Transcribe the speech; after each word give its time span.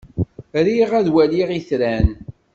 Riɣ 0.65 0.91
ad 0.99 1.07
waliɣ 1.13 1.49
itran. 1.59 2.09